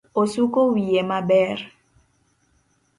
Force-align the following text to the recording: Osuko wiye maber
Osuko 0.21 0.59
wiye 0.71 1.01
maber 1.09 1.59